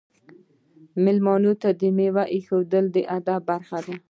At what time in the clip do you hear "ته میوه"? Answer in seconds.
1.61-2.23